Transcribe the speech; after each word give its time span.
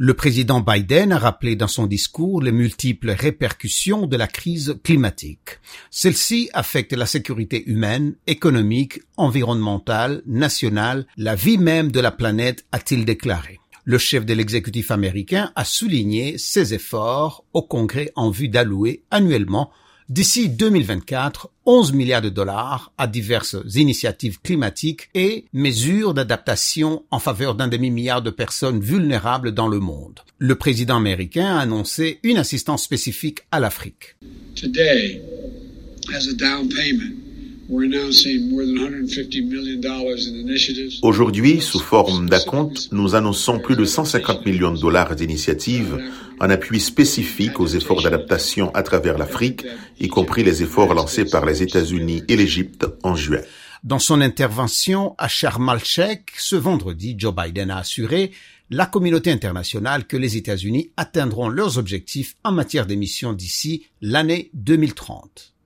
Le 0.00 0.14
président 0.14 0.60
Biden 0.60 1.10
a 1.10 1.18
rappelé 1.18 1.56
dans 1.56 1.66
son 1.66 1.88
discours 1.88 2.40
les 2.40 2.52
multiples 2.52 3.10
répercussions 3.10 4.06
de 4.06 4.16
la 4.16 4.28
crise 4.28 4.76
climatique. 4.84 5.58
Celle-ci 5.90 6.50
affecte 6.52 6.92
la 6.92 7.04
sécurité 7.04 7.68
humaine, 7.68 8.14
économique, 8.28 9.00
environnementale, 9.16 10.22
nationale, 10.24 11.08
la 11.16 11.34
vie 11.34 11.58
même 11.58 11.90
de 11.90 11.98
la 11.98 12.12
planète, 12.12 12.64
a-t-il 12.70 13.04
déclaré. 13.04 13.58
Le 13.82 13.98
chef 13.98 14.24
de 14.24 14.34
l'exécutif 14.34 14.92
américain 14.92 15.50
a 15.56 15.64
souligné 15.64 16.38
ses 16.38 16.74
efforts 16.74 17.44
au 17.52 17.62
Congrès 17.62 18.12
en 18.14 18.30
vue 18.30 18.48
d'allouer 18.48 19.02
annuellement 19.10 19.72
d'ici 20.08 20.48
2024 20.48 21.50
11 21.66 21.92
milliards 21.92 22.22
de 22.22 22.30
dollars 22.30 22.92
à 22.96 23.06
diverses 23.06 23.56
initiatives 23.74 24.40
climatiques 24.40 25.10
et 25.14 25.44
mesures 25.52 26.14
d'adaptation 26.14 27.04
en 27.10 27.18
faveur 27.18 27.54
d'un 27.54 27.68
demi-milliard 27.68 28.22
de 28.22 28.30
personnes 28.30 28.80
vulnérables 28.80 29.52
dans 29.52 29.68
le 29.68 29.80
monde. 29.80 30.20
Le 30.38 30.54
président 30.54 30.96
américain 30.96 31.56
a 31.56 31.60
annoncé 31.60 32.20
une 32.22 32.38
assistance 32.38 32.84
spécifique 32.84 33.40
à 33.50 33.60
l'Afrique. 33.60 34.16
Aujourd'hui, 41.02 41.60
sous 41.60 41.80
forme 41.80 42.28
d'acompte, 42.30 42.88
nous 42.92 43.14
annonçons 43.14 43.58
plus 43.58 43.76
de 43.76 43.84
150 43.84 44.46
millions 44.46 44.72
de 44.72 44.80
dollars 44.80 45.14
d'initiatives 45.14 45.98
en 46.40 46.48
appui 46.48 46.80
spécifique 46.80 47.60
aux 47.60 47.66
efforts 47.66 48.02
d'adaptation 48.02 48.74
à 48.74 48.82
travers 48.82 49.18
l'Afrique, 49.18 49.66
y 50.00 50.08
compris 50.08 50.44
les 50.44 50.62
efforts 50.62 50.94
lancés 50.94 51.26
par 51.26 51.44
les 51.44 51.62
États-Unis 51.62 52.22
et 52.28 52.36
l'Égypte 52.36 52.86
en 53.02 53.14
juin. 53.14 53.42
Dans 53.84 53.98
son 53.98 54.22
intervention 54.22 55.14
à 55.18 55.28
Sharm 55.28 55.68
el-Sheikh 55.68 56.30
ce 56.38 56.56
vendredi, 56.56 57.16
Joe 57.18 57.34
Biden 57.34 57.70
a 57.70 57.78
assuré 57.78 58.30
la 58.70 58.86
communauté 58.86 59.30
internationale 59.30 60.06
que 60.06 60.16
les 60.16 60.38
États-Unis 60.38 60.90
atteindront 60.96 61.50
leurs 61.50 61.76
objectifs 61.76 62.34
en 62.44 62.52
matière 62.52 62.86
d'émissions 62.86 63.34
d'ici 63.34 63.84
l'année 64.00 64.50
2030. 64.54 65.57